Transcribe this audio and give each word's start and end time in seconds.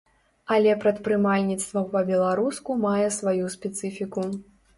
Але 0.53 0.71
прадпрымальніцтва 0.83 1.83
па-беларуску 1.91 2.79
мае 2.87 3.05
сваю 3.19 3.53
спецыфіку. 3.59 4.27